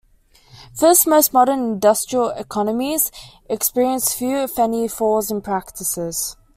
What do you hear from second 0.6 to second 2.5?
First, most modern industrial